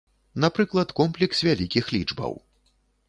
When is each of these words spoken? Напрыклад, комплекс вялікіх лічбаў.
Напрыклад, 0.45 0.89
комплекс 0.99 1.37
вялікіх 1.49 1.93
лічбаў. 1.97 2.33